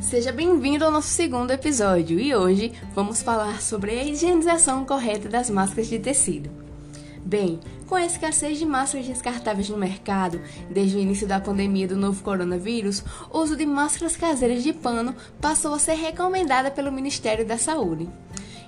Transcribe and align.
Seja 0.00 0.32
bem-vindo 0.32 0.82
ao 0.82 0.90
nosso 0.90 1.08
segundo 1.08 1.50
episódio 1.50 2.18
e 2.18 2.34
hoje 2.34 2.72
vamos 2.94 3.20
falar 3.20 3.60
sobre 3.60 3.90
a 3.92 4.02
higienização 4.02 4.82
correta 4.84 5.28
das 5.28 5.50
máscaras 5.50 5.88
de 5.88 5.98
tecido. 5.98 6.50
Bem, 7.22 7.60
com 7.86 7.94
a 7.94 8.06
escassez 8.06 8.58
de 8.58 8.64
máscaras 8.64 9.06
descartáveis 9.06 9.68
no 9.68 9.76
mercado, 9.76 10.40
desde 10.70 10.96
o 10.96 11.00
início 11.00 11.28
da 11.28 11.38
pandemia 11.38 11.86
do 11.86 11.96
novo 11.96 12.24
coronavírus, 12.24 13.04
o 13.30 13.40
uso 13.40 13.54
de 13.54 13.66
máscaras 13.66 14.16
caseiras 14.16 14.62
de 14.62 14.72
pano 14.72 15.14
passou 15.38 15.74
a 15.74 15.78
ser 15.78 15.94
recomendada 15.94 16.70
pelo 16.70 16.90
Ministério 16.90 17.46
da 17.46 17.58
Saúde 17.58 18.08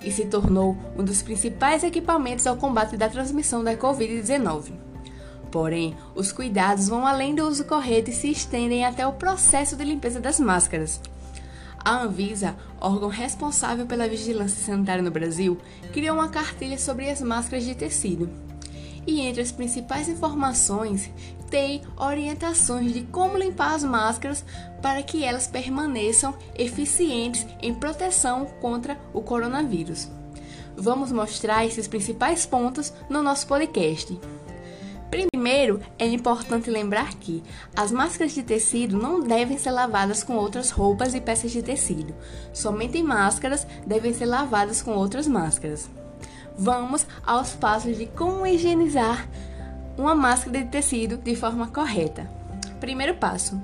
e 0.05 0.13
se 0.13 0.27
tornou 0.27 0.77
um 0.99 1.03
dos 1.03 1.23
principais 1.23 1.83
equipamentos 1.83 2.47
ao 2.47 2.59
combate 2.59 2.97
da 2.97 3.09
transmissão 3.09 3.65
da 3.65 3.75
Covid-19. 3.75 4.71
Porém, 5.51 5.97
os 6.15 6.31
cuidados 6.31 6.89
vão 6.89 7.07
além 7.07 7.35
do 7.35 7.47
uso 7.47 7.65
correto 7.65 8.11
e 8.11 8.15
se 8.15 8.31
estendem 8.31 8.85
até 8.85 9.07
o 9.07 9.13
processo 9.15 9.77
de 9.77 9.85
limpeza 9.85 10.21
das 10.21 10.39
máscaras. 10.39 11.01
A 11.85 12.03
Anvisa, 12.03 12.57
órgão 12.81 13.09
responsável 13.09 13.87
pela 13.87 14.09
vigilância 14.09 14.65
sanitária 14.65 15.03
no 15.03 15.11
Brasil, 15.11 15.59
criou 15.93 16.15
uma 16.15 16.29
cartilha 16.29 16.79
sobre 16.79 17.11
as 17.11 17.21
máscaras 17.21 17.65
de 17.65 17.75
tecido. 17.75 18.31
E 19.05 19.21
entre 19.21 19.43
as 19.43 19.51
principais 19.51 20.09
informações 20.09 21.11
tem 21.51 21.83
orientações 21.97 22.93
de 22.93 23.03
como 23.03 23.37
limpar 23.37 23.75
as 23.75 23.83
máscaras 23.83 24.45
para 24.81 25.03
que 25.03 25.25
elas 25.25 25.49
permaneçam 25.49 26.35
eficientes 26.57 27.47
em 27.61 27.75
proteção 27.75 28.47
contra 28.61 28.97
o 29.13 29.21
coronavírus. 29.21 30.09
Vamos 30.77 31.13
mostrar 31.13 31.67
esses 31.67 31.89
principais 31.89 32.47
pontos 32.47 32.93
no 33.11 33.23
nosso 33.23 33.47
podcast. 33.47 34.19
Primeiro, 35.13 35.79
é 35.99 36.07
importante 36.07 36.71
lembrar 36.71 37.13
que 37.17 37.43
as 37.77 37.93
máscaras 37.93 38.33
de 38.33 38.43
tecido 38.43 38.97
não 38.97 39.21
devem 39.21 39.59
ser 39.59 39.71
lavadas 39.71 40.25
com 40.25 40.37
outras 40.37 40.71
roupas 40.71 41.15
e 41.15 41.21
peças 41.21 41.51
de 41.51 41.63
tecido. 41.63 42.15
Somente 42.51 43.03
máscaras 43.03 43.67
devem 43.87 44.15
ser 44.15 44.25
lavadas 44.25 44.81
com 44.81 44.93
outras 44.93 45.29
máscaras. 45.29 45.91
Vamos 46.57 47.07
aos 47.27 47.51
passos 47.51 47.99
de 47.99 48.07
como 48.07 48.47
higienizar 48.47 49.29
uma 49.99 50.15
máscara 50.15 50.63
de 50.63 50.71
tecido 50.71 51.19
de 51.19 51.37
forma 51.37 51.67
correta. 51.67 52.31
Primeiro 52.81 53.15
passo: 53.15 53.61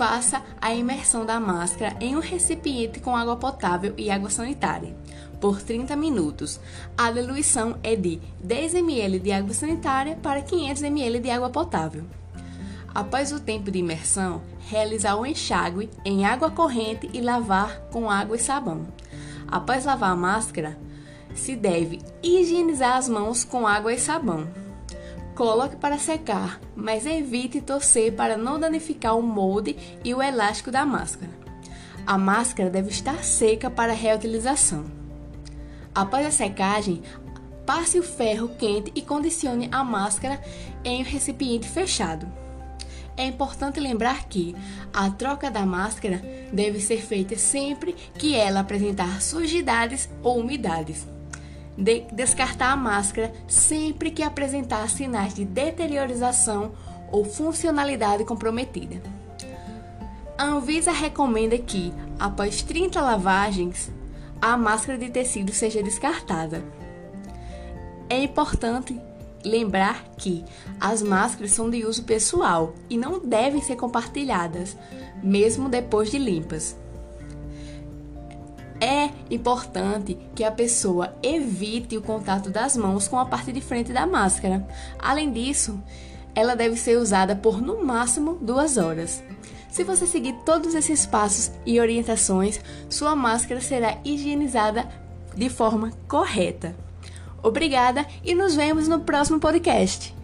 faça 0.00 0.42
a 0.58 0.72
imersão 0.74 1.26
da 1.26 1.38
máscara 1.38 1.94
em 2.00 2.16
um 2.16 2.20
recipiente 2.20 3.00
com 3.00 3.14
água 3.14 3.36
potável 3.36 3.92
e 3.98 4.10
água 4.10 4.30
sanitária 4.30 4.96
por 5.38 5.60
30 5.60 5.94
minutos. 5.94 6.58
A 6.96 7.10
diluição 7.10 7.78
é 7.82 7.94
de 7.94 8.18
10 8.42 8.76
ml 8.76 9.18
de 9.18 9.30
água 9.30 9.52
sanitária 9.52 10.16
para 10.22 10.40
500 10.40 10.84
ml 10.84 11.20
de 11.20 11.30
água 11.30 11.50
potável. 11.50 12.04
Após 12.94 13.30
o 13.30 13.40
tempo 13.40 13.70
de 13.70 13.80
imersão, 13.80 14.40
realizar 14.70 15.16
o 15.16 15.26
enxágue 15.26 15.90
em 16.02 16.24
água 16.24 16.50
corrente 16.50 17.10
e 17.12 17.20
lavar 17.20 17.80
com 17.92 18.10
água 18.10 18.36
e 18.36 18.40
sabão. 18.40 18.86
Após 19.46 19.84
lavar 19.84 20.12
a 20.12 20.16
máscara, 20.16 20.78
se 21.34 21.54
deve 21.54 22.00
higienizar 22.22 22.96
as 22.96 23.06
mãos 23.06 23.44
com 23.44 23.66
água 23.66 23.92
e 23.92 23.98
sabão. 23.98 24.48
Coloque 25.40 25.76
para 25.76 25.98
secar, 25.98 26.60
mas 26.76 27.06
evite 27.06 27.62
torcer 27.62 28.12
para 28.12 28.36
não 28.36 28.60
danificar 28.60 29.16
o 29.16 29.22
molde 29.22 29.74
e 30.04 30.14
o 30.14 30.20
elástico 30.20 30.70
da 30.70 30.84
máscara. 30.84 31.32
A 32.06 32.18
máscara 32.18 32.68
deve 32.68 32.90
estar 32.90 33.24
seca 33.24 33.70
para 33.70 33.94
reutilização. 33.94 34.84
Após 35.94 36.26
a 36.26 36.30
secagem, 36.30 37.00
passe 37.64 37.98
o 37.98 38.02
ferro 38.02 38.50
quente 38.58 38.92
e 38.94 39.00
condicione 39.00 39.66
a 39.72 39.82
máscara 39.82 40.38
em 40.84 41.00
um 41.00 41.06
recipiente 41.06 41.66
fechado. 41.66 42.30
É 43.16 43.24
importante 43.24 43.80
lembrar 43.80 44.28
que 44.28 44.54
a 44.92 45.08
troca 45.08 45.50
da 45.50 45.64
máscara 45.64 46.20
deve 46.52 46.80
ser 46.80 47.00
feita 47.00 47.34
sempre 47.38 47.94
que 48.18 48.36
ela 48.36 48.60
apresentar 48.60 49.22
sujidades 49.22 50.06
ou 50.22 50.38
umidades. 50.38 51.06
De 51.80 52.02
descartar 52.12 52.72
a 52.72 52.76
máscara 52.76 53.32
sempre 53.48 54.10
que 54.10 54.22
apresentar 54.22 54.86
sinais 54.90 55.32
de 55.32 55.46
deteriorização 55.46 56.72
ou 57.10 57.24
funcionalidade 57.24 58.22
comprometida. 58.24 59.02
A 60.36 60.44
Anvisa 60.44 60.92
recomenda 60.92 61.56
que, 61.58 61.92
após 62.18 62.62
30 62.62 63.00
lavagens, 63.00 63.90
a 64.40 64.56
máscara 64.56 64.98
de 64.98 65.08
tecido 65.10 65.52
seja 65.52 65.82
descartada. 65.82 66.62
É 68.08 68.22
importante 68.22 69.00
lembrar 69.44 70.04
que 70.18 70.44
as 70.78 71.02
máscaras 71.02 71.52
são 71.52 71.70
de 71.70 71.84
uso 71.84 72.04
pessoal 72.04 72.74
e 72.90 72.98
não 72.98 73.18
devem 73.20 73.62
ser 73.62 73.76
compartilhadas, 73.76 74.76
mesmo 75.22 75.68
depois 75.68 76.10
de 76.10 76.18
limpas. 76.18 76.76
Importante 79.30 80.18
que 80.34 80.42
a 80.42 80.50
pessoa 80.50 81.14
evite 81.22 81.96
o 81.96 82.02
contato 82.02 82.50
das 82.50 82.76
mãos 82.76 83.06
com 83.06 83.18
a 83.18 83.24
parte 83.24 83.52
de 83.52 83.60
frente 83.60 83.92
da 83.92 84.06
máscara. 84.06 84.66
Além 84.98 85.32
disso, 85.32 85.80
ela 86.34 86.56
deve 86.56 86.76
ser 86.76 86.98
usada 86.98 87.36
por 87.36 87.62
no 87.62 87.84
máximo 87.84 88.34
duas 88.40 88.76
horas. 88.76 89.22
Se 89.70 89.84
você 89.84 90.06
seguir 90.06 90.34
todos 90.44 90.74
esses 90.74 91.06
passos 91.06 91.52
e 91.64 91.78
orientações, 91.78 92.60
sua 92.88 93.14
máscara 93.14 93.60
será 93.60 93.98
higienizada 94.04 94.88
de 95.36 95.48
forma 95.48 95.92
correta. 96.08 96.74
Obrigada 97.42 98.04
e 98.24 98.34
nos 98.34 98.56
vemos 98.56 98.88
no 98.88 99.00
próximo 99.00 99.38
podcast. 99.38 100.19